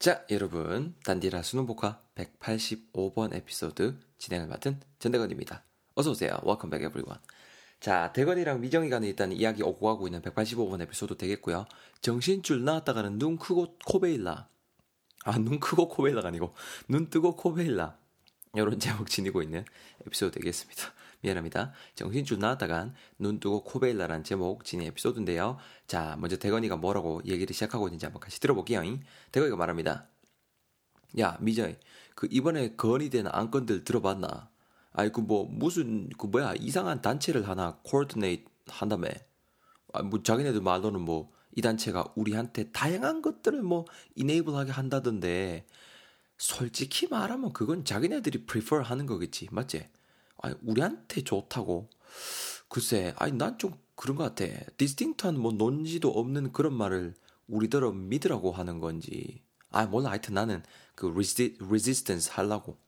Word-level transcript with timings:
자, 0.00 0.24
여러분. 0.30 0.94
단디라 1.04 1.42
수능복화 1.42 2.00
185번 2.14 3.34
에피소드 3.34 4.00
진행을 4.16 4.46
맡은 4.46 4.80
전대건입니다. 4.98 5.62
어서오세요. 5.94 6.40
Welcome 6.42 6.70
back 6.70 6.86
everyone. 6.86 7.20
자, 7.80 8.10
대건이랑 8.14 8.62
미정이가 8.62 8.98
일단 9.00 9.30
이야기 9.30 9.62
오고 9.62 9.86
가고 9.86 10.08
있는 10.08 10.22
185번 10.22 10.80
에피소드 10.80 11.18
되겠고요. 11.18 11.66
정신줄 12.00 12.64
나왔다가는 12.64 13.18
눈 13.18 13.36
크고 13.36 13.76
코베일라. 13.84 14.48
아, 15.24 15.38
눈 15.38 15.60
크고 15.60 15.88
코베일라가 15.88 16.28
아니고, 16.28 16.54
눈 16.88 17.10
뜨고 17.10 17.36
코베일라. 17.36 17.98
이런 18.54 18.78
제목 18.80 19.08
지니고 19.08 19.42
있는 19.42 19.64
에피소드 20.06 20.38
되겠습니다. 20.38 20.92
미안합니다. 21.22 21.72
정신줄 21.94 22.38
나왔다간 22.38 22.94
눈 23.18 23.40
뜨고 23.40 23.62
코베일라란 23.64 24.24
제목 24.24 24.64
지닌 24.64 24.88
에피소드인데요. 24.88 25.58
자, 25.86 26.16
먼저 26.18 26.36
대건이가 26.36 26.76
뭐라고 26.76 27.20
얘기를 27.26 27.52
시작하고 27.52 27.88
있는지 27.88 28.06
한번 28.06 28.20
같이 28.20 28.40
들어볼게요. 28.40 28.82
대건이가 29.32 29.56
말합니다. 29.56 30.08
야, 31.18 31.36
미정이, 31.40 31.76
그 32.14 32.28
이번에 32.30 32.76
건의된 32.76 33.26
안건들 33.26 33.84
들어봤나? 33.84 34.48
아이, 34.92 35.10
그 35.10 35.20
뭐, 35.20 35.44
무슨, 35.44 36.08
그 36.10 36.26
뭐야, 36.26 36.54
이상한 36.58 37.02
단체를 37.02 37.48
하나 37.48 37.78
코어디네이트 37.84 38.48
한다며. 38.68 39.08
아, 39.92 40.02
뭐, 40.02 40.22
자기네들 40.22 40.60
말로는 40.60 41.00
뭐, 41.00 41.32
이 41.56 41.62
단체가 41.62 42.12
우리한테 42.16 42.70
다양한 42.70 43.22
것들을 43.22 43.62
뭐, 43.62 43.84
이네이블하게 44.14 44.70
한다던데, 44.72 45.66
솔직히 46.40 47.06
말하면 47.06 47.52
그건 47.52 47.84
자기네들이 47.84 48.46
prefer 48.46 48.82
하는 48.82 49.06
거겠지. 49.06 49.48
맞지? 49.52 49.88
아니, 50.38 50.54
우리한테 50.62 51.22
좋다고. 51.22 51.90
글쎄, 52.68 53.14
아니, 53.18 53.32
난 53.32 53.58
좀 53.58 53.74
그런 53.94 54.16
것 54.16 54.34
같아. 54.34 54.46
디스팅트한 54.78 55.38
뭐 55.38 55.52
논지도 55.52 56.10
없는 56.10 56.52
그런 56.52 56.74
말을 56.74 57.14
우리들은 57.48 58.08
믿으라고 58.08 58.52
하는 58.52 58.80
건지. 58.80 59.42
아, 59.70 59.86
몰라. 59.86 60.10
하여튼 60.10 60.34
나는 60.34 60.62
그 60.94 61.08
resist, 61.10 61.58
resistance 61.62 62.32
하려고. 62.32 62.78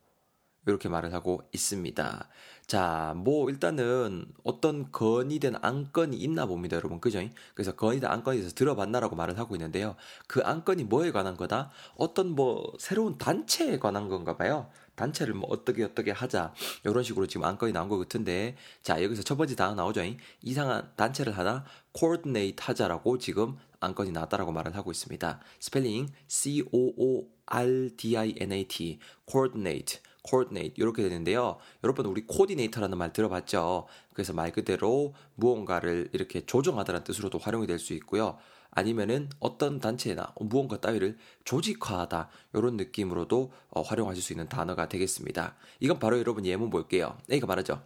이렇게 0.67 0.89
말을 0.89 1.13
하고 1.13 1.43
있습니다. 1.53 2.29
자, 2.67 3.15
뭐 3.17 3.51
일단은 3.51 4.27
어떤 4.45 4.91
건의된 4.93 5.57
안건이 5.61 6.17
있나 6.17 6.47
봅니다, 6.47 6.77
여러분. 6.77 7.01
그죠? 7.01 7.21
그래서 7.55 7.75
건의된 7.75 8.11
안건에 8.11 8.39
대해서 8.39 8.55
들어봤나라고 8.55 9.17
말을 9.17 9.39
하고 9.39 9.57
있는데요. 9.57 9.97
그 10.27 10.41
안건이 10.43 10.85
뭐에 10.85 11.11
관한 11.11 11.37
거다? 11.37 11.71
어떤 11.97 12.31
뭐 12.31 12.73
새로운 12.79 13.19
단체에 13.19 13.79
관한 13.79 14.09
건가 14.09 14.37
봐요. 14.37 14.71
단체를 14.95 15.35
뭐 15.35 15.49
어떻게 15.51 15.85
어떻게 15.85 16.11
하자 16.11 16.53
이런 16.85 17.03
식으로 17.03 17.27
지금 17.27 17.45
안건이 17.45 17.73
나온 17.73 17.89
것 17.89 17.99
같은데 17.99 18.57
자 18.83 19.03
여기서 19.03 19.23
첫 19.23 19.37
번째 19.37 19.57
단어 19.57 19.75
나오죠 19.75 20.03
이상한 20.43 20.91
단체를 20.97 21.37
하나 21.37 21.65
coordinate 21.97 22.57
하자라고 22.61 23.19
지금 23.19 23.57
안건이 23.81 24.13
나왔다라고 24.13 24.53
말을 24.53 24.77
하고 24.77 24.91
있습니다 24.91 25.41
스펠링 25.61 26.09
C 26.29 26.63
O 26.73 26.93
O 26.97 27.27
R 27.47 27.97
D 27.97 28.17
I 28.17 28.35
N 28.39 28.53
A 28.53 28.69
T 28.69 28.99
coordinate 29.27 30.01
coordinate 30.29 30.75
이렇게 30.77 31.03
되는데요. 31.03 31.59
여러분 31.85 32.07
우리 32.07 32.25
coordinator라는 32.31 32.97
말 32.99 33.13
들어봤죠? 33.13 33.87
그래서 34.15 34.33
말 34.33 34.53
그대로 34.53 35.15
무언가를 35.35 36.09
이렇게 36.13 36.45
조정하다는 36.47 37.05
뜻으로도 37.05 37.39
활용이 37.39 37.67
될 37.67 37.79
수 37.79 37.93
있고요. 37.95 38.39
아니면은 38.71 39.29
어떤 39.39 39.81
단체나 39.81 40.33
무언가 40.41 40.81
따위를 40.81 41.19
조직화하다 41.45 42.31
이런 42.55 42.77
느낌으로도 42.77 43.53
어, 43.69 43.83
활용하실 43.83 44.23
수 44.23 44.33
있는 44.33 44.49
단어가 44.49 44.89
되겠습니다. 44.89 45.57
이건 45.81 45.99
바로 45.99 46.19
여러분 46.19 46.47
예문 46.47 46.71
볼게요. 46.71 47.19
A가 47.31 47.47
말하죠. 47.47 47.83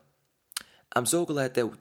I'm 0.90 1.02
so 1.02 1.26
glad 1.26 1.54
that 1.54 1.76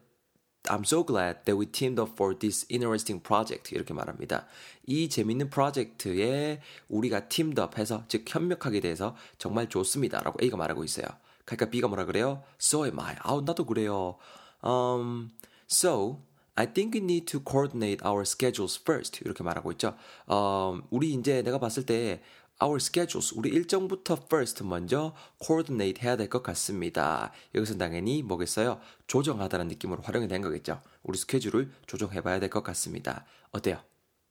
I'm 0.69 0.83
so 0.83 1.03
glad 1.03 1.45
that 1.45 1.57
we 1.57 1.65
teamed 1.65 1.99
up 1.99 2.11
for 2.13 2.37
this 2.37 2.65
interesting 2.69 3.21
project. 3.21 3.73
이렇게 3.73 3.93
말합니다. 3.93 4.45
이 4.85 5.09
재밌는 5.09 5.49
프로젝트에 5.49 6.61
우리가 6.89 7.27
teamed 7.29 7.61
up 7.61 7.77
해서, 7.77 8.03
즉, 8.07 8.25
협력하게 8.27 8.79
돼서 8.79 9.15
정말 9.37 9.69
좋습니다. 9.69 10.21
라고 10.21 10.37
A가 10.41 10.57
말하고 10.57 10.83
있어요. 10.83 11.05
그러니까 11.45 11.69
B가 11.69 11.87
뭐라 11.87 12.05
그래요? 12.05 12.43
So 12.59 12.85
am 12.85 12.99
I. 12.99 13.15
아우, 13.19 13.41
나도 13.41 13.65
그래요. 13.65 14.17
Um, 14.63 15.31
so, 15.69 16.21
I 16.55 16.65
think 16.71 16.95
we 16.95 17.03
need 17.03 17.25
to 17.27 17.41
coordinate 17.45 18.05
our 18.05 18.21
schedules 18.21 18.79
first. 18.81 19.19
이렇게 19.23 19.43
말하고 19.43 19.71
있죠. 19.73 19.95
어, 20.27 20.79
우리 20.89 21.13
이제 21.13 21.41
내가 21.41 21.59
봤을 21.59 21.85
때 21.85 22.21
our 22.63 22.77
schedules, 22.77 23.33
우리 23.35 23.49
일정부터 23.49 24.17
first 24.27 24.63
먼저 24.63 25.13
coordinate 25.43 26.01
해야 26.03 26.15
될 26.15 26.29
것 26.29 26.41
같습니다. 26.43 27.31
여기서 27.53 27.77
당연히 27.77 28.23
뭐겠어요? 28.23 28.79
조정하다는 29.07 29.67
느낌으로 29.67 30.01
활용이 30.01 30.27
된 30.27 30.41
거겠죠. 30.41 30.81
우리 31.03 31.17
스케줄을 31.17 31.71
조정해 31.85 32.21
봐야 32.21 32.39
될 32.39 32.49
것 32.49 32.63
같습니다. 32.63 33.25
어때요? 33.51 33.79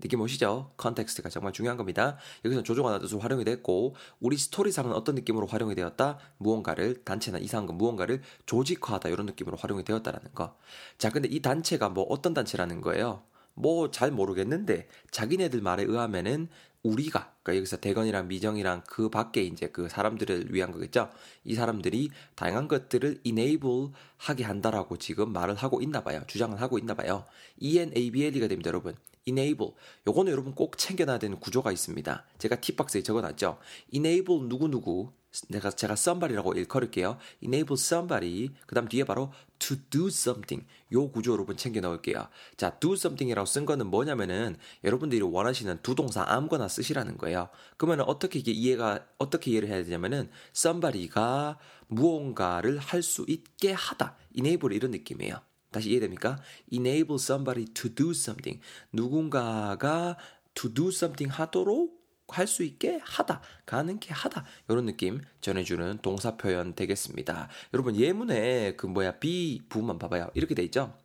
느낌 0.00 0.20
오시죠? 0.22 0.72
context가 0.76 1.28
정말 1.28 1.52
중요한 1.52 1.76
겁니다. 1.76 2.16
여기서 2.44 2.62
조정하는 2.62 2.98
뜻으로 2.98 3.20
활용이 3.20 3.44
됐고 3.44 3.94
우리 4.20 4.36
스토리상은 4.36 4.92
어떤 4.92 5.14
느낌으로 5.14 5.46
활용이 5.46 5.74
되었다? 5.76 6.18
무언가를 6.38 7.04
단체나 7.04 7.38
이상한 7.38 7.66
거 7.66 7.72
무언가를 7.74 8.22
조직화하다 8.46 9.10
이런 9.10 9.26
느낌으로 9.26 9.56
활용이 9.56 9.84
되었다라는 9.84 10.32
거. 10.34 10.56
자, 10.98 11.10
근데 11.10 11.28
이 11.28 11.40
단체가 11.40 11.90
뭐 11.90 12.04
어떤 12.08 12.34
단체라는 12.34 12.80
거예요? 12.80 13.22
뭐 13.54 13.90
잘 13.92 14.10
모르겠는데 14.10 14.88
자기네들 15.12 15.60
말에 15.60 15.84
의하면은 15.84 16.48
우리가 16.84 17.32
그러니까 17.42 17.56
여기서 17.56 17.78
대건이랑 17.78 18.28
미정이랑 18.28 18.84
그 18.86 19.08
밖에 19.08 19.42
이제 19.42 19.68
그 19.68 19.88
사람들을 19.88 20.54
위한 20.54 20.70
거겠죠. 20.70 21.10
이 21.42 21.54
사람들이 21.54 22.10
다양한 22.36 22.68
것들을 22.68 23.20
enable 23.24 23.88
하게 24.18 24.44
한다라고 24.44 24.98
지금 24.98 25.32
말을 25.32 25.56
하고 25.56 25.82
있나 25.82 26.04
봐요. 26.04 26.22
주장을 26.26 26.60
하고 26.60 26.78
있나 26.78 26.94
봐요. 26.94 27.24
ENABL이가 27.58 28.48
됩니다, 28.48 28.68
여러분. 28.68 28.94
Enable. 29.26 29.72
요거는 30.06 30.32
여러분 30.32 30.54
꼭 30.54 30.78
챙겨놔야 30.78 31.18
되는 31.18 31.38
구조가 31.40 31.72
있습니다. 31.72 32.24
제가 32.38 32.60
팁박스에 32.60 33.02
적어놨죠. 33.02 33.58
enable 33.92 34.48
누구누구. 34.48 35.12
내가, 35.48 35.70
제가 35.72 35.94
somebody라고 35.94 36.52
일컬을게요. 36.52 37.18
enable 37.42 37.74
somebody. 37.74 38.50
그 38.66 38.74
다음 38.76 38.86
뒤에 38.86 39.02
바로 39.02 39.32
to 39.58 39.76
do 39.90 40.06
something. 40.06 40.64
요 40.92 41.10
구조 41.10 41.32
여러분 41.32 41.56
챙겨 41.56 41.80
넣을게요. 41.80 42.28
자, 42.56 42.70
do 42.78 42.92
something이라고 42.92 43.44
쓴 43.44 43.66
거는 43.66 43.88
뭐냐면은 43.88 44.56
여러분들이 44.84 45.22
원하시는 45.22 45.80
두 45.82 45.96
동사 45.96 46.24
아무거나 46.24 46.68
쓰시라는 46.68 47.18
거예요. 47.18 47.48
그러면 47.76 48.02
어떻게 48.06 48.38
이게 48.38 48.52
이해가, 48.52 49.04
어떻게 49.18 49.50
이해를 49.50 49.68
해야 49.70 49.82
되냐면은 49.82 50.30
somebody가 50.54 51.58
무언가를 51.88 52.78
할 52.78 53.02
수 53.02 53.24
있게 53.26 53.72
하다. 53.72 54.16
enable 54.36 54.76
이런 54.76 54.92
느낌이에요. 54.92 55.40
다시 55.74 55.90
이해됩니까? 55.90 56.40
enable 56.72 57.16
somebody 57.16 57.66
to 57.72 57.92
do 57.94 58.10
something. 58.10 58.60
누군가가 58.92 60.16
to 60.54 60.72
do 60.72 60.88
something 60.88 61.30
하도록 61.30 62.02
할 62.28 62.46
수 62.46 62.62
있게 62.64 63.00
하다, 63.02 63.42
가능케 63.66 64.12
하다 64.12 64.44
이런 64.68 64.86
느낌 64.86 65.20
전해주는 65.40 65.98
동사 66.00 66.36
표현 66.36 66.74
되겠습니다. 66.74 67.48
여러분 67.74 67.96
예문에 67.96 68.76
그 68.76 68.86
뭐야 68.86 69.18
be 69.18 69.60
부분만 69.68 69.98
봐봐요. 69.98 70.30
이렇게 70.34 70.54
돼 70.54 70.62
있죠. 70.64 70.96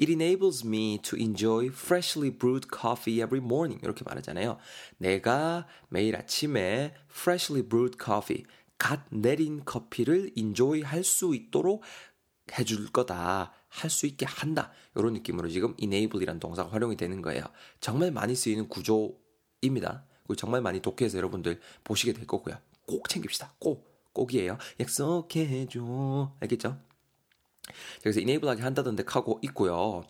It 0.00 0.10
enables 0.12 0.64
me 0.64 1.00
to 1.02 1.18
enjoy 1.18 1.66
freshly 1.66 2.30
brewed 2.30 2.68
coffee 2.72 3.20
every 3.20 3.44
morning. 3.44 3.80
이렇게 3.82 4.04
말하잖아요. 4.06 4.58
내가 4.96 5.66
매일 5.88 6.16
아침에 6.16 6.94
freshly 7.10 7.68
brewed 7.68 7.98
coffee, 8.02 8.44
갓 8.78 9.00
내린 9.10 9.64
커피를 9.64 10.30
enjoy 10.36 10.82
할 10.82 11.02
수 11.02 11.34
있도록 11.34 11.82
해줄 12.58 12.90
거다. 12.92 13.52
할 13.78 13.90
수 13.90 14.06
있게 14.06 14.26
한다. 14.26 14.70
이런 14.94 15.12
느낌으로 15.14 15.48
지금 15.48 15.74
enable이라는 15.80 16.40
동사가 16.40 16.70
활용이 16.70 16.96
되는 16.96 17.22
거예요. 17.22 17.44
정말 17.80 18.10
많이 18.10 18.34
쓰이는 18.34 18.68
구조입니다. 18.68 20.04
그리고 20.22 20.36
정말 20.36 20.60
많이 20.60 20.80
독해서 20.80 21.16
여러분들 21.16 21.60
보시게 21.84 22.12
될 22.12 22.26
거고요. 22.26 22.56
꼭 22.86 23.08
챙깁시다. 23.08 23.54
꼭. 23.58 23.88
꼭이에요. 24.12 24.58
약속해줘. 24.80 26.32
알겠죠? 26.40 26.78
그래서 28.02 28.20
enable하게 28.20 28.62
한다던데 28.62 29.04
하고 29.06 29.38
있고요. 29.44 30.04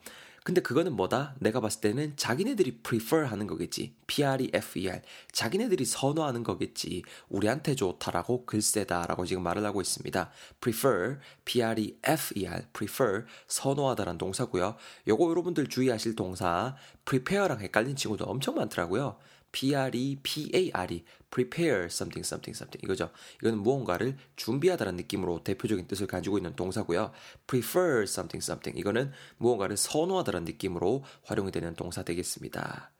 근데 0.48 0.62
그거는 0.62 0.94
뭐다? 0.94 1.34
내가 1.40 1.60
봤을 1.60 1.82
때는 1.82 2.14
자기네들이 2.16 2.78
prefer 2.78 3.26
하는 3.26 3.46
거겠지. 3.46 3.92
P-R-E-F-E-R. 4.06 5.02
자기네들이 5.30 5.84
선호하는 5.84 6.42
거겠지. 6.42 7.02
우리한테 7.28 7.74
좋다라고 7.74 8.46
글쎄다라고 8.46 9.26
지금 9.26 9.42
말을 9.42 9.62
하고 9.66 9.82
있습니다. 9.82 10.30
prefer, 10.58 11.18
P-R-E-F-E-R. 11.44 12.62
prefer, 12.72 13.26
선호하다라는 13.46 14.16
동사고요. 14.16 14.76
요거 15.06 15.28
여러분들 15.28 15.66
주의하실 15.66 16.16
동사 16.16 16.74
prepare랑 17.04 17.60
헷갈린 17.60 17.94
친구도 17.96 18.24
엄청 18.24 18.54
많더라고요. 18.54 19.18
P-R-E-P-A-R-E, 19.52 21.04
prepare 21.30 21.84
something, 21.86 22.26
something, 22.26 22.56
something. 22.56 22.84
이거죠. 22.84 23.10
이거는 23.40 23.58
무언가를 23.58 24.16
준비하다는 24.36 24.96
느낌으로 24.96 25.42
대표적인 25.44 25.86
뜻을 25.86 26.06
가지고 26.06 26.38
있는 26.38 26.54
동사고요. 26.54 27.12
prefer 27.46 28.02
something, 28.02 28.44
something. 28.44 28.78
이거는 28.78 29.12
무언가를 29.38 29.76
선호하다는 29.76 30.44
느낌으로 30.44 31.04
활용이 31.24 31.50
되는 31.50 31.74
동사 31.74 32.02
되겠습니다. 32.02 32.90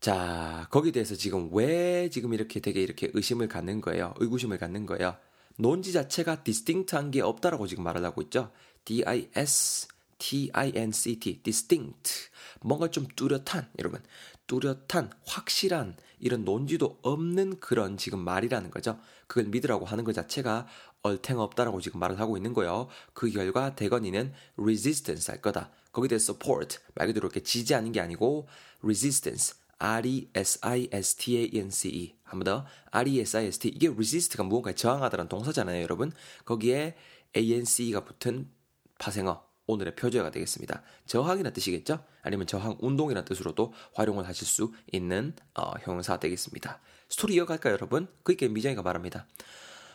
자, 0.00 0.68
거기에 0.70 0.92
대해서 0.92 1.14
지금 1.14 1.48
왜 1.52 2.10
지금 2.10 2.34
이렇게 2.34 2.60
되게 2.60 2.82
이렇게 2.82 3.10
의심을 3.14 3.48
갖는 3.48 3.80
거예요? 3.80 4.14
의구심을 4.18 4.58
갖는 4.58 4.86
거예요? 4.86 5.16
논지 5.58 5.92
자체가 5.92 6.44
distinct한 6.44 7.10
게 7.10 7.22
없다라고 7.22 7.66
지금 7.66 7.84
말을 7.84 8.04
하고 8.04 8.20
있죠. 8.22 8.52
D-I-S, 8.84 9.88
T-I-N-C-T, 10.18 11.42
distinct. 11.42 12.28
뭔가 12.62 12.90
좀 12.90 13.06
뚜렷한, 13.16 13.70
여러분. 13.78 14.02
뚜렷한, 14.46 15.10
확실한 15.26 15.96
이런 16.18 16.44
논지도 16.44 16.98
없는 17.02 17.60
그런 17.60 17.96
지금 17.96 18.18
말이라는 18.20 18.70
거죠. 18.70 18.98
그걸 19.26 19.44
믿으라고 19.46 19.84
하는 19.86 20.04
것 20.04 20.12
자체가 20.14 20.66
얼탱 21.02 21.38
없다라고 21.38 21.80
지금 21.80 22.00
말을 22.00 22.18
하고 22.20 22.36
있는 22.36 22.52
거예요. 22.54 22.88
그 23.12 23.30
결과 23.30 23.74
대건이는 23.74 24.32
resistance 24.56 25.30
할 25.30 25.40
거다. 25.42 25.70
거기에 25.92 26.08
대해 26.08 26.16
support 26.16 26.78
말 26.94 27.06
그대로 27.08 27.26
이렇게 27.26 27.42
지지하는 27.42 27.92
게 27.92 28.00
아니고 28.00 28.48
resistance 28.82 29.54
R-E-S-I-S-T-A-N-C-E 29.78 32.14
한 32.24 32.40
번 32.40 32.44
더 32.44 32.66
R-E-S-I-S-T 32.90 33.68
이게 33.68 33.88
resist가 33.88 34.42
무언가에 34.42 34.74
저항하다는 34.74 35.28
동사잖아요 35.28 35.82
여러분 35.82 36.10
거기에 36.44 36.96
A-N-C-E가 37.36 38.04
붙은 38.04 38.50
파생어 38.98 39.45
오늘의 39.66 39.96
표제가 39.96 40.30
되겠습니다. 40.30 40.82
저항이라는 41.06 41.52
뜻이겠죠? 41.52 42.04
아니면 42.22 42.46
저항 42.46 42.76
운동이라는 42.80 43.24
뜻으로도 43.24 43.72
활용을 43.94 44.26
하실 44.26 44.46
수 44.46 44.72
있는 44.92 45.34
어, 45.54 45.72
형용사 45.80 46.18
되겠습니다. 46.18 46.80
스토리 47.08 47.34
이어갈까요, 47.34 47.74
여러분? 47.74 48.08
그니까 48.22 48.48
미정이가 48.48 48.82
말합니다. 48.82 49.26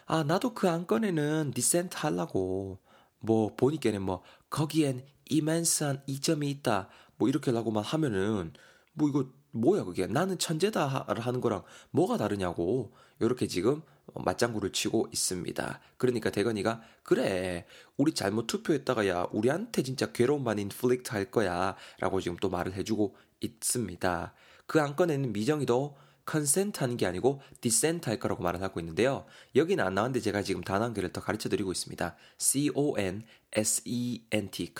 아, 0.05 0.23
나도 0.23 0.53
그 0.53 0.69
안건에는 0.69 1.51
dissent 1.55 1.95
하려고 1.97 2.79
뭐 3.19 3.55
보니까는 3.55 4.01
뭐 4.01 4.23
거기엔 4.49 5.05
immense한 5.29 6.03
이점이 6.05 6.49
있다. 6.49 6.89
뭐 7.15 7.29
이렇게 7.29 7.51
라고만 7.51 7.83
하면은 7.83 8.51
뭐 8.93 9.07
이거 9.07 9.27
뭐야 9.51 9.83
그게 9.83 10.07
나는 10.07 10.37
천재다 10.37 11.05
하는 11.07 11.41
거랑 11.41 11.63
뭐가 11.91 12.17
다르냐고 12.17 12.93
이렇게 13.19 13.47
지금 13.47 13.81
맞장구를 14.15 14.71
치고 14.71 15.07
있습니다. 15.11 15.79
그러니까 15.97 16.29
대건이가 16.29 16.81
그래 17.03 17.65
우리 17.97 18.13
잘못 18.13 18.47
투표했다가 18.47 19.07
야 19.07 19.27
우리한테 19.31 19.83
진짜 19.83 20.11
괴로움만 20.11 20.59
inflict 20.59 21.11
할 21.11 21.31
거야 21.31 21.75
라고 21.99 22.21
지금 22.21 22.37
또 22.37 22.49
말을 22.49 22.73
해주고 22.73 23.15
있습니다. 23.39 24.33
그 24.67 24.81
안건에는 24.81 25.33
미정이도 25.33 25.97
consent 26.25 26.79
하는 26.79 26.97
게 26.97 27.05
아니고 27.05 27.41
dissent 27.61 28.07
할 28.09 28.19
거라고 28.19 28.43
말을 28.43 28.61
하고 28.61 28.79
있는데요. 28.79 29.25
여기는 29.55 29.83
안 29.83 29.95
나왔는데 29.95 30.19
제가 30.21 30.43
지금 30.43 30.61
단어 30.61 30.85
한 30.85 30.93
개를 30.93 31.11
더 31.11 31.19
가르쳐 31.19 31.49
드리고 31.49 31.71
있습니다. 31.71 32.15
C-O-N-S-E-N-T, 32.37 33.13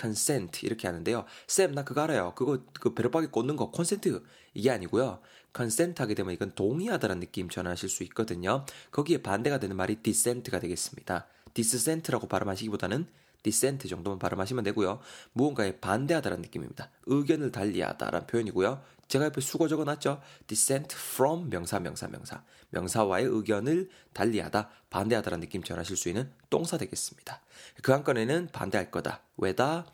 consent 0.00 0.64
이렇게 0.64 0.86
하는데요. 0.86 1.24
쌤, 1.46 1.72
나 1.72 1.84
그거 1.84 2.02
알아요. 2.02 2.32
그거 2.36 2.60
그 2.80 2.94
배로박이 2.94 3.26
꽂는 3.26 3.56
거 3.56 3.70
콘센트 3.70 4.22
이게 4.54 4.70
아니고요. 4.70 5.20
consent 5.52 6.00
하게 6.02 6.14
되면 6.14 6.32
이건 6.32 6.52
동의하다라는 6.54 7.20
느낌 7.20 7.48
전하실 7.48 7.88
수 7.88 8.02
있거든요. 8.04 8.64
거기에 8.90 9.22
반대가 9.22 9.58
되는 9.58 9.76
말이 9.76 9.96
dissent가 9.96 10.60
되겠습니다. 10.60 11.26
디스센트라고 11.54 12.26
발음하시기보다는 12.28 13.06
dissent 13.42 13.88
정도만 13.88 14.18
발음하시면 14.18 14.64
되고요. 14.64 15.00
무언가에 15.32 15.78
반대하다라는 15.80 16.42
느낌입니다. 16.42 16.90
의견을 17.06 17.50
달리하다라는 17.50 18.26
표현이고요. 18.26 18.82
제가 19.08 19.26
옆에 19.26 19.40
숙어 19.40 19.68
적어놨죠. 19.68 20.22
dissent 20.46 20.94
from 20.96 21.50
명사 21.50 21.78
명사 21.80 22.08
명사 22.08 22.42
명사와의 22.70 23.26
의견을 23.26 23.90
달리하다 24.14 24.70
반대하다라는 24.88 25.40
느낌 25.40 25.62
전하실 25.62 25.96
수 25.96 26.08
있는 26.08 26.30
동사 26.48 26.78
되겠습니다. 26.78 27.40
그 27.82 27.92
안건에는 27.92 28.48
반대할 28.52 28.90
거다. 28.90 29.20
왜다? 29.36 29.86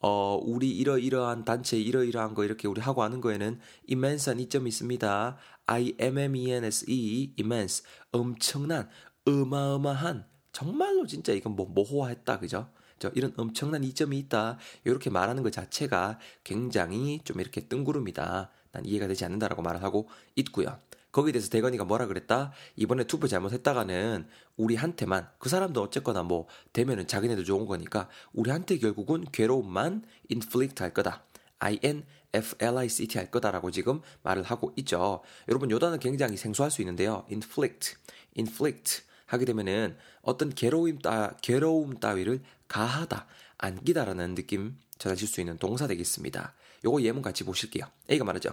어, 0.00 0.38
우리 0.42 0.70
이러이러한 0.70 1.44
단체 1.44 1.78
이러이러한 1.78 2.34
거 2.34 2.44
이렇게 2.44 2.66
우리 2.68 2.80
하고 2.80 3.02
하는 3.02 3.20
거에는 3.20 3.60
immense한 3.88 4.40
이점이 4.40 4.68
있습니다. 4.68 5.36
I-M-M-E-N-S-E, 5.66 7.34
immense. 7.38 7.84
엄청난, 8.10 8.88
어마어마한, 9.26 10.26
정말로 10.52 11.06
진짜 11.06 11.32
이건 11.32 11.54
뭐 11.54 11.66
모호했다, 11.66 12.40
그죠? 12.40 12.68
이런 13.14 13.32
엄청난 13.36 13.84
이점이 13.84 14.18
있다. 14.18 14.58
이렇게 14.84 15.10
말하는 15.10 15.42
것 15.42 15.52
자체가 15.52 16.18
굉장히 16.44 17.20
좀 17.24 17.40
이렇게 17.40 17.66
뜬구름이다. 17.66 18.50
난 18.72 18.84
이해가 18.84 19.06
되지 19.06 19.24
않는다라고 19.24 19.62
말을 19.62 19.82
하고 19.82 20.08
있고요. 20.36 20.78
거기에 21.12 21.32
대해서 21.32 21.50
대건이가 21.50 21.84
뭐라 21.84 22.06
그랬다? 22.06 22.52
이번에 22.76 23.04
투표 23.04 23.26
잘못했다가는 23.26 24.26
우리한테만 24.56 25.28
그 25.38 25.48
사람도 25.48 25.82
어쨌거나 25.82 26.22
뭐 26.22 26.46
되면은 26.72 27.06
자기네도 27.06 27.44
좋은 27.44 27.66
거니까 27.66 28.08
우리한테 28.32 28.78
결국은 28.78 29.24
괴로움만 29.32 30.04
inflict 30.30 30.82
할 30.82 30.94
거다. 30.94 31.24
I-N-F-L-I-C-T 31.58 33.18
할 33.18 33.30
거다라고 33.30 33.70
지금 33.70 34.00
말을 34.22 34.42
하고 34.42 34.72
있죠. 34.76 35.22
여러분 35.48 35.70
요 35.70 35.78
단어 35.78 35.98
굉장히 35.98 36.36
생소할 36.36 36.70
수 36.70 36.80
있는데요. 36.82 37.24
inflict, 37.30 37.96
inflict 38.36 39.02
하게 39.26 39.44
되면은 39.44 39.96
어떤 40.22 40.50
괴로움 40.50 40.98
따 40.98 41.36
괴로움 41.42 42.00
따위를 42.00 42.42
가하다, 42.66 43.26
안기다라는 43.58 44.34
느낌 44.34 44.78
전하실 44.98 45.28
수 45.28 45.40
있는 45.40 45.58
동사 45.58 45.86
되겠습니다. 45.86 46.54
요거 46.84 47.02
예문 47.02 47.22
같이 47.22 47.44
보실게요. 47.44 47.84
A가 48.10 48.24
말하죠. 48.24 48.50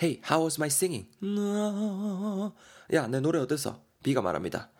Hey, 0.00 0.20
how 0.30 0.44
was 0.44 0.60
my 0.60 0.68
singing? 0.68 1.08
야, 2.92 3.08
내 3.08 3.18
노래 3.18 3.40
어땠어? 3.40 3.82
B가 4.04 4.22
말합니다. 4.22 4.70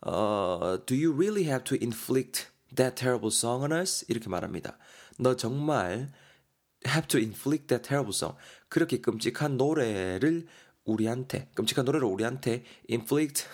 Uh, 0.00 0.78
do 0.86 0.94
you 0.94 1.12
really 1.12 1.44
have 1.44 1.62
to 1.64 1.76
inflict 1.76 2.48
that 2.74 2.96
terrible 2.96 3.30
song 3.30 3.64
on 3.64 3.72
us? 3.78 4.06
이렇게 4.08 4.30
말합니다. 4.30 4.78
너 5.18 5.36
정말 5.36 6.10
have 6.86 7.06
to 7.08 7.20
inflict 7.20 7.66
that 7.66 7.86
terrible 7.86 8.14
song. 8.14 8.34
그렇게 8.70 9.02
끔찍한 9.02 9.58
노래를 9.58 10.46
우리한테, 10.86 11.50
끔찍한 11.54 11.84
노래를 11.84 12.06
우리한테 12.06 12.64
inflict 12.90 13.44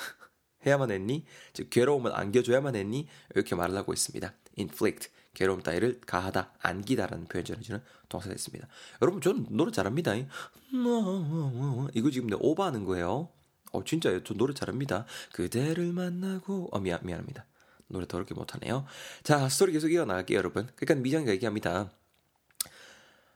해야만 0.64 0.92
했니? 0.92 1.24
즉, 1.52 1.70
괴로움을 1.70 2.14
안겨줘야만 2.14 2.76
했니? 2.76 3.08
이렇게 3.34 3.56
말을 3.56 3.76
하고 3.76 3.92
있습니다. 3.92 4.32
inflict, 4.56 5.10
괴로움 5.34 5.62
따위를 5.62 6.00
가하다, 6.06 6.52
안기다라는 6.60 7.26
표현 7.26 7.44
전해주는 7.44 7.82
동사가 8.08 8.34
있습니다. 8.34 8.66
여러분, 9.00 9.20
저는 9.20 9.46
노래 9.50 9.72
잘합니다. 9.72 10.14
이거 10.14 12.10
지금 12.10 12.28
내 12.28 12.36
오버하는 12.38 12.84
거예요. 12.84 13.28
어, 13.72 13.84
진짜요. 13.84 14.22
저 14.24 14.34
노래 14.34 14.52
잘합니다. 14.52 15.06
그대를 15.32 15.92
만나고, 15.92 16.68
어, 16.72 16.80
미안, 16.80 17.00
미안합니다. 17.02 17.46
노래 17.88 18.06
더럽게 18.06 18.34
못하네요. 18.34 18.84
자, 19.22 19.48
스토리 19.48 19.72
계속 19.72 19.90
이어나갈게요, 19.90 20.36
여러분. 20.36 20.68
그러니까 20.76 21.02
미정이가 21.02 21.32
얘기합니다. 21.32 21.90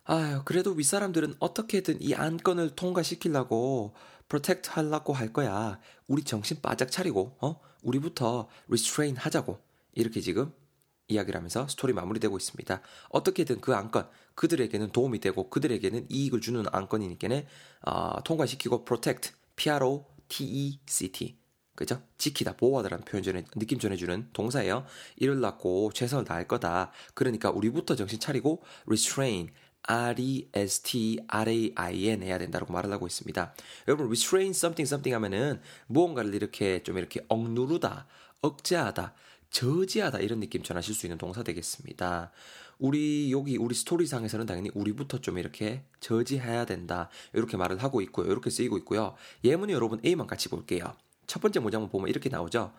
아유, 0.04 0.42
그래도 0.44 0.72
윗사람들은 0.72 1.36
어떻게든 1.38 2.00
이 2.00 2.14
안건을 2.14 2.76
통과시키려고 2.76 3.94
protect 4.28 4.70
하려고 4.72 5.12
할 5.12 5.32
거야. 5.32 5.78
우리 6.06 6.22
정신 6.22 6.60
바짝 6.60 6.90
차리고, 6.90 7.36
어? 7.40 7.60
우리부터 7.82 8.48
restrain 8.68 9.16
하자고. 9.16 9.58
이렇게 9.94 10.20
지금 10.20 10.52
이야기를 11.08 11.38
하면서 11.38 11.68
스토리 11.68 11.92
마무리되고 11.92 12.36
있습니다. 12.36 12.80
어떻게든 13.10 13.60
그 13.60 13.74
안건, 13.74 14.08
그들에게는 14.34 14.90
도움이 14.90 15.20
되고 15.20 15.48
그들에게는 15.50 16.06
이익을 16.10 16.40
주는 16.40 16.64
안건이니까는 16.70 17.46
어, 17.82 18.22
통과시키고 18.24 18.84
protect, 18.84 19.32
P-R-O-T-E-C-T. 19.56 21.38
그죠? 21.74 22.00
지키다, 22.16 22.56
보호하다라는 22.56 23.04
표현 23.04 23.22
전에, 23.22 23.44
느낌 23.54 23.78
전해주는 23.78 24.30
동사예요. 24.32 24.86
이를 25.16 25.40
낳고 25.40 25.92
최선을 25.92 26.24
다할 26.24 26.48
거다. 26.48 26.90
그러니까 27.14 27.50
우리부터 27.50 27.94
정신 27.96 28.18
차리고 28.18 28.62
restrain, 28.86 29.50
R-E-S-T-R-A-I-N 29.82 30.62
해야 32.22 32.38
된다고 32.38 32.72
말을 32.72 32.90
하고 32.90 33.06
있습니다. 33.06 33.54
여러분, 33.88 34.06
restrain 34.06 34.50
something 34.50 34.88
something 34.88 35.14
하면은 35.14 35.60
무언가를 35.86 36.34
이렇게 36.34 36.82
좀 36.82 36.96
이렇게 36.98 37.24
억누르다, 37.28 38.06
억제하다, 38.40 39.14
저지하다 39.50 40.20
이런 40.20 40.40
느낌 40.40 40.62
전하실 40.62 40.94
수 40.94 41.06
있는 41.06 41.18
동사 41.18 41.42
되겠습니다. 41.42 42.30
우리 42.78 43.32
여기 43.32 43.56
우리 43.56 43.74
스토리상에서는 43.74 44.44
당연히 44.46 44.70
우리부터 44.74 45.18
좀 45.18 45.38
이렇게 45.38 45.84
저지해야 46.00 46.66
된다 46.66 47.08
이렇게 47.32 47.56
말을 47.56 47.82
하고 47.82 48.00
있고요. 48.02 48.30
이렇게 48.30 48.50
쓰이고 48.50 48.76
있고요. 48.78 49.14
예문이 49.44 49.72
여러분 49.72 50.00
A만 50.04 50.26
같이 50.26 50.48
볼게요. 50.48 50.94
첫 51.26 51.40
번째 51.40 51.60
문장을 51.60 51.88
보면 51.88 52.08
이렇게 52.08 52.28
나오죠. 52.28 52.72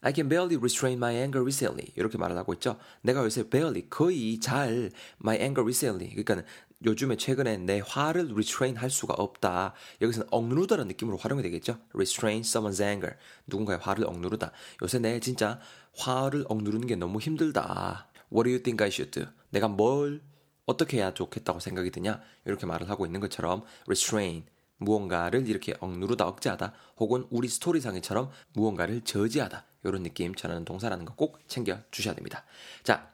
I 0.00 0.12
can 0.14 0.28
barely 0.28 0.56
restrain 0.56 0.96
my 0.96 1.14
anger 1.14 1.42
recently. 1.42 1.92
이렇게 1.96 2.18
말을 2.18 2.36
하고 2.36 2.52
있죠. 2.54 2.78
내가 3.02 3.24
요새 3.24 3.48
barely 3.48 3.88
거의 3.90 4.38
잘 4.38 4.90
my 5.20 5.36
anger 5.36 5.62
recently. 5.62 6.14
그러니까 6.14 6.46
요즘에 6.84 7.16
최근에 7.16 7.56
내 7.58 7.82
화를 7.84 8.30
restrain 8.32 8.76
할 8.76 8.90
수가 8.90 9.14
없다. 9.14 9.74
여기서는 10.00 10.28
억누르다라는 10.30 10.86
느낌으로 10.88 11.16
활용이 11.16 11.42
되겠죠. 11.42 11.78
restrain 11.92 12.42
someone's 12.42 12.80
anger. 12.80 13.16
누군가의 13.48 13.80
화를 13.80 14.04
억누르다. 14.06 14.52
요새 14.82 15.00
내 15.00 15.18
진짜 15.18 15.58
화를 15.98 16.44
억누르는 16.48 16.86
게 16.86 16.96
너무 16.96 17.18
힘들다. 17.20 18.08
What 18.32 18.44
do 18.44 18.50
you 18.52 18.62
think 18.62 18.82
I 18.84 18.88
should 18.88 19.10
do? 19.10 19.28
내가 19.50 19.68
뭘 19.68 20.22
어떻게 20.66 20.98
해야 20.98 21.12
좋겠다고 21.14 21.60
생각이 21.60 21.90
드냐? 21.90 22.20
이렇게 22.44 22.66
말을 22.66 22.88
하고 22.90 23.06
있는 23.06 23.20
것처럼 23.20 23.64
restrain 23.86 24.44
무언가를 24.78 25.48
이렇게 25.48 25.74
억누르다 25.80 26.26
억제하다 26.26 26.72
혹은 26.98 27.26
우리 27.30 27.48
스토리상에처럼 27.48 28.30
무언가를 28.52 29.00
저지하다 29.00 29.64
이런 29.84 30.02
느낌 30.02 30.34
전하는 30.34 30.64
동사라는 30.64 31.04
거 31.04 31.14
꼭 31.16 31.40
챙겨 31.48 31.78
주셔야 31.90 32.14
됩니다. 32.14 32.44
자, 32.84 33.10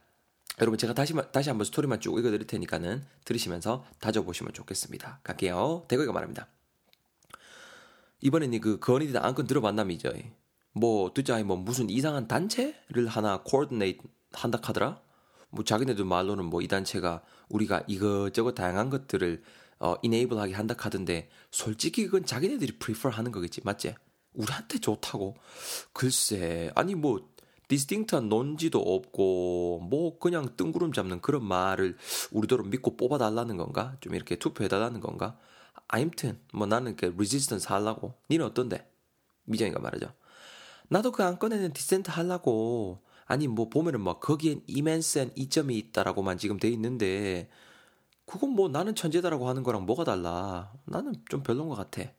여러분 0.60 0.78
제가 0.78 0.92
다시 0.94 1.14
다시 1.32 1.48
한번 1.48 1.64
스토리만 1.64 2.00
쭉 2.00 2.18
읽어 2.18 2.30
드릴 2.30 2.46
테니까는 2.46 3.04
들으시면서 3.24 3.84
다져 3.98 4.22
보시면 4.22 4.52
좋겠습니다. 4.52 5.20
갈게요. 5.22 5.84
대거이가 5.88 6.12
말합니다. 6.12 6.48
이번에는 8.20 8.60
그 8.60 8.78
건의된 8.78 9.18
안건 9.18 9.46
들어봤나 9.46 9.87
미정. 9.87 10.12
뭐 10.74 11.12
듣자 11.14 11.42
뭐 11.44 11.56
무슨 11.56 11.88
이상한 11.88 12.28
단체를 12.28 13.06
하나 13.06 13.42
coordinate 13.44 14.02
한다 14.32 14.58
카더라. 14.60 15.00
뭐 15.50 15.64
자기네들 15.64 16.04
말로는 16.04 16.46
뭐 16.46 16.60
이 16.60 16.68
단체가 16.68 17.22
우리가 17.48 17.84
이것저것 17.86 18.52
다양한 18.54 18.90
것들을 18.90 19.42
어, 19.78 19.94
enable 20.02 20.38
하게 20.40 20.54
한다 20.54 20.74
카던데 20.74 21.28
솔직히 21.50 22.04
그건 22.06 22.24
자기네들이 22.24 22.78
prefer 22.78 23.14
하는 23.16 23.30
거겠지 23.32 23.60
맞지? 23.64 23.94
우리한테 24.34 24.78
좋다고 24.78 25.36
글쎄 25.92 26.70
아니 26.74 26.94
뭐 26.96 27.28
distinct한 27.68 28.28
논지도 28.28 28.80
없고 28.80 29.80
뭐 29.88 30.18
그냥 30.18 30.56
뜬구름 30.56 30.92
잡는 30.92 31.20
그런 31.20 31.44
말을 31.44 31.96
우리더러 32.32 32.64
믿고 32.64 32.96
뽑아달라는 32.96 33.56
건가? 33.56 33.96
좀 34.00 34.14
이렇게 34.14 34.36
투표해달라는 34.36 35.00
건가? 35.00 35.38
아무튼 35.88 36.38
뭐 36.52 36.66
나는 36.66 36.96
그 36.96 37.14
resistance 37.16 37.68
하려고 37.68 38.14
니는 38.30 38.44
어떤데? 38.46 38.90
미정이가 39.44 39.80
말하죠. 39.80 40.12
나도 40.88 41.12
그 41.12 41.22
안건에는 41.22 41.72
dissent 41.72 42.10
하려고. 42.10 43.02
아니 43.26 43.48
뭐 43.48 43.68
보면은 43.70 44.00
막 44.02 44.20
거기엔 44.20 44.62
immense한 44.66 45.32
이점이 45.34 45.76
있다라고만 45.78 46.36
지금 46.38 46.58
돼 46.58 46.68
있는데 46.68 47.48
그건 48.26 48.50
뭐 48.50 48.68
나는 48.68 48.94
천재다라고 48.94 49.48
하는 49.48 49.62
거랑 49.62 49.86
뭐가 49.86 50.04
달라? 50.04 50.72
나는 50.84 51.14
좀 51.30 51.42
별론 51.42 51.68
것 51.68 51.74
같아. 51.76 52.10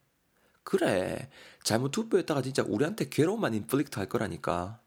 그래. 0.64 1.30
잘못 1.64 1.92
투표했다가 1.92 2.42
진짜 2.42 2.64
우리한테 2.68 3.10
괴로움만 3.10 3.54
inflict 3.54 4.00
할 4.00 4.10
거라니까. 4.10 4.80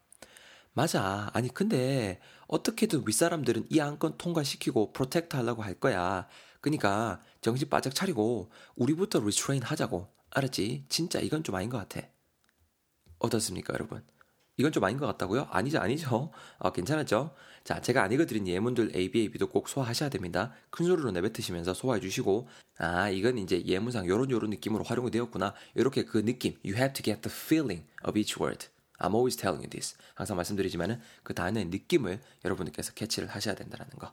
맞아. 0.73 1.30
아니 1.35 1.49
근데 1.52 2.20
어떻게든 2.49 3.04
윗사람들은 3.06 3.66
이 3.70 3.80
안건 3.80 4.18
통과시키고 4.18 4.92
protect 4.92 5.37
하려고 5.37 5.62
할 5.62 5.75
거야. 5.75 6.28
그니까 6.61 7.20
정신 7.40 7.68
바짝 7.68 7.94
차리고 7.94 8.50
우리부터 8.76 9.20
restrain 9.20 9.62
하자고. 9.62 10.08
알았지? 10.30 10.87
진짜 10.88 11.20
이건 11.20 11.42
좀 11.44 11.54
아닌 11.54 11.70
것 11.70 11.78
같아 11.78 12.06
어떻습니까 13.18 13.75
여러분 13.75 14.02
이건 14.58 14.72
좀 14.72 14.82
아닌 14.84 14.98
것 14.98 15.06
같다고요? 15.06 15.46
아니죠, 15.50 15.78
아니죠. 15.78 16.32
어, 16.58 16.72
괜찮았죠? 16.72 17.32
자, 17.62 17.80
제가 17.80 18.02
안 18.02 18.10
읽어드린 18.10 18.48
예문들 18.48 18.90
A, 18.96 19.08
B, 19.10 19.20
A, 19.20 19.30
B도 19.30 19.46
꼭 19.48 19.68
소화하셔야 19.68 20.08
됩니다. 20.08 20.52
큰 20.70 20.84
소리로 20.87 21.12
내뱉으시면서 21.12 21.75
소화해 21.75 22.00
주시고, 22.00 22.48
아, 22.78 23.08
이건 23.08 23.38
이제 23.38 23.62
예문상 23.64 24.08
요런 24.08 24.32
요런 24.32 24.50
느낌으로 24.50 24.82
활용이 24.82 25.12
되었구나. 25.12 25.54
이렇게 25.76 26.04
그 26.04 26.25
느낌, 26.25 26.56
you 26.64 26.76
have 26.76 26.92
to 26.92 27.04
get 27.04 27.20
the 27.20 27.32
feeling 27.32 27.87
of 28.04 28.18
each 28.18 28.42
word. 28.42 28.66
I'm 28.98 29.14
always 29.14 29.37
telling 29.37 29.62
you 29.62 29.70
this. 29.70 29.96
항상 30.16 30.37
말씀드리지만은 30.37 31.00
그 31.22 31.34
단어의 31.34 31.66
느낌을 31.66 32.20
여러분들께서 32.44 32.94
캐치를 32.94 33.28
하셔야 33.28 33.54
된다는 33.54 33.87
거. 33.90 34.12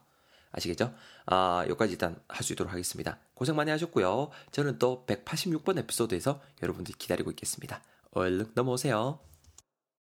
아시겠죠? 0.52 0.94
아, 1.26 1.64
여기까지 1.68 1.94
일단 1.94 2.22
할 2.28 2.44
수 2.44 2.54
있도록 2.54 2.72
하겠습니다. 2.72 3.18
고생 3.34 3.56
많이 3.56 3.72
하셨고요. 3.72 4.30
저는 4.52 4.78
또 4.78 5.06
186번 5.08 5.80
에피소드에서 5.80 6.40
여러분들 6.62 6.94
기다리고 7.00 7.32
있겠습니다. 7.32 7.82
얼른 8.16 8.52
넘어오세요. 8.56 9.20